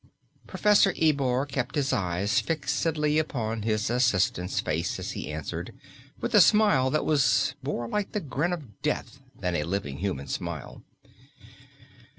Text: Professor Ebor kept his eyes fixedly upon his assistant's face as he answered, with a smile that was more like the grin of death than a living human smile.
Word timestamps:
Professor 0.47 0.95
Ebor 0.99 1.45
kept 1.45 1.75
his 1.75 1.93
eyes 1.93 2.39
fixedly 2.39 3.19
upon 3.19 3.61
his 3.61 3.87
assistant's 3.87 4.59
face 4.59 4.97
as 4.97 5.11
he 5.11 5.31
answered, 5.31 5.75
with 6.19 6.33
a 6.33 6.41
smile 6.41 6.89
that 6.89 7.05
was 7.05 7.53
more 7.61 7.87
like 7.87 8.11
the 8.11 8.19
grin 8.19 8.51
of 8.51 8.81
death 8.81 9.21
than 9.39 9.53
a 9.55 9.63
living 9.63 9.99
human 9.99 10.25
smile. 10.25 10.81